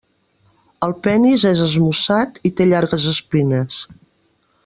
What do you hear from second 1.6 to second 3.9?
esmussat i té llargues espines.